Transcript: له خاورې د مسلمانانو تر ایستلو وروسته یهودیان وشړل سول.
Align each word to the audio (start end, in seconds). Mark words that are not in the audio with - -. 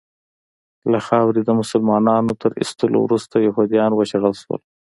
له 0.91 0.99
خاورې 1.07 1.41
د 1.43 1.49
مسلمانانو 1.61 2.33
تر 2.41 2.51
ایستلو 2.61 2.99
وروسته 3.03 3.35
یهودیان 3.47 3.91
وشړل 3.95 4.33
سول. 4.43 4.61